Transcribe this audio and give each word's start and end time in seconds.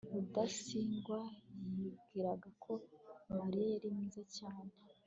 rudasingwa 0.13 1.19
yibwiraga 1.75 2.49
ko 2.63 2.73
mariya 3.37 3.65
yari 3.73 3.87
mwiza 3.95 4.23
cyane 4.37 4.71